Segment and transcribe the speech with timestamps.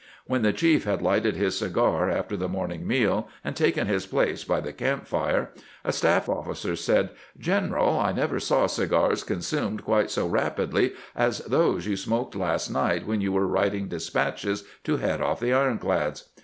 [0.25, 4.43] When the chief had lighted his cigar after the morning meal, and taken his place
[4.43, 5.51] by the camp fire,
[5.85, 11.85] a staf£ oflS.cer said: "Greneral, I never saw cigars consumed quite so rapidly as those
[11.85, 16.29] you smoked last night when you were writing despatches to head off the ironclads."